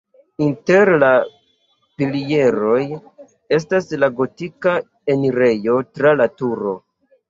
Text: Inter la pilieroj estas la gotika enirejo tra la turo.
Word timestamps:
Inter 0.43 0.91
la 1.03 1.09
pilieroj 1.99 2.81
estas 3.61 3.95
la 4.03 4.13
gotika 4.23 4.77
enirejo 5.17 5.81
tra 5.97 6.21
la 6.21 6.33
turo. 6.39 6.81